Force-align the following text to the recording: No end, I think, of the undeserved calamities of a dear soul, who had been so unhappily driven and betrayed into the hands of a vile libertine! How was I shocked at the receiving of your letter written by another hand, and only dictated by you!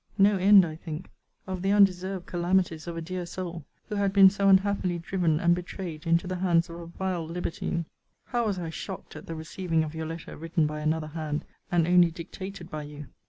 No 0.17 0.37
end, 0.37 0.65
I 0.65 0.77
think, 0.77 1.11
of 1.45 1.61
the 1.61 1.69
undeserved 1.71 2.25
calamities 2.25 2.87
of 2.87 2.97
a 2.97 3.01
dear 3.01 3.23
soul, 3.27 3.65
who 3.87 3.93
had 3.97 4.11
been 4.11 4.31
so 4.31 4.49
unhappily 4.49 4.97
driven 4.97 5.39
and 5.39 5.53
betrayed 5.53 6.07
into 6.07 6.25
the 6.25 6.37
hands 6.37 6.71
of 6.71 6.79
a 6.79 6.87
vile 6.87 7.23
libertine! 7.27 7.85
How 8.25 8.47
was 8.47 8.57
I 8.57 8.71
shocked 8.71 9.15
at 9.15 9.27
the 9.27 9.35
receiving 9.35 9.83
of 9.83 9.93
your 9.93 10.07
letter 10.07 10.35
written 10.35 10.65
by 10.65 10.79
another 10.79 11.09
hand, 11.09 11.45
and 11.71 11.87
only 11.87 12.09
dictated 12.09 12.67
by 12.67 12.81
you! 12.81 13.09